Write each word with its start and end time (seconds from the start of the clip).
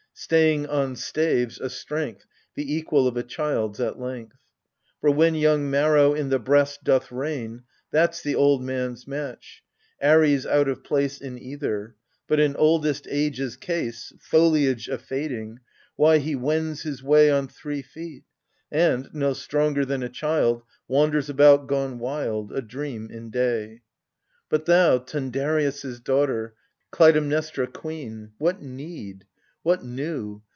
Staying 0.13 0.67
on 0.67 0.97
staves 0.97 1.59
a 1.59 1.67
strength 1.67 2.27
The 2.53 2.71
equal 2.75 3.07
of 3.07 3.17
a 3.17 3.23
child's 3.23 3.79
at 3.79 3.99
length. 3.99 4.37
For 4.99 5.09
when 5.09 5.33
young 5.33 5.67
marrow 5.67 6.13
in 6.13 6.29
the 6.29 6.37
breast 6.37 6.83
doth 6.83 7.11
reign, 7.11 7.63
That's 7.91 8.21
the 8.21 8.35
old 8.35 8.61
man's 8.61 9.07
match,— 9.07 9.63
Ares 10.01 10.45
out 10.45 10.67
of 10.67 10.83
place 10.83 11.19
In 11.19 11.39
either: 11.39 11.95
but 12.27 12.39
in 12.39 12.55
oldest 12.57 13.07
age's 13.09 13.55
case. 13.57 14.13
Foliage 14.19 14.87
a 14.89 14.99
fading, 14.99 15.59
why, 15.95 16.19
he 16.19 16.35
wends 16.35 16.83
his 16.83 17.01
way 17.01 17.31
On 17.31 17.47
three 17.47 17.81
feet, 17.81 18.23
and, 18.71 19.09
no 19.13 19.33
stronger 19.33 19.85
than 19.85 20.03
a 20.03 20.09
child, 20.09 20.61
Wanders 20.87 21.29
about 21.31 21.65
gone 21.67 21.97
wild, 21.97 22.51
A 22.51 22.61
dream 22.61 23.09
in 23.09 23.31
day. 23.31 23.63
AGAMEMNON. 23.63 23.81
But 24.49 24.65
thou, 24.65 24.99
Tundareus' 24.99 25.99
daughter, 26.03 26.53
Klutaimnestra 26.91 27.73
queen. 27.73 28.33
What 28.39 28.61
need? 28.61 29.25
What 29.63 29.83
new 29.83 30.41